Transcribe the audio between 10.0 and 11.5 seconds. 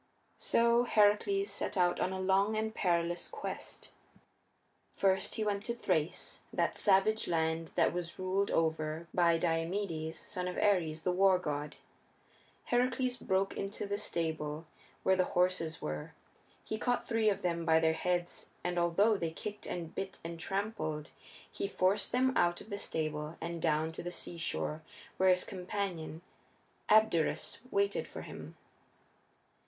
son of Ares, the war